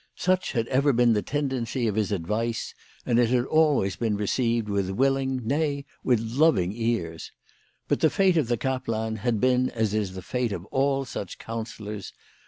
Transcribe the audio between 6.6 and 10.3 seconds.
ears. But the fate of the kaplan had been as is the